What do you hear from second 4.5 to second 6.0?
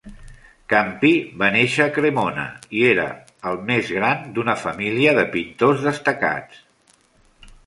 família de pintors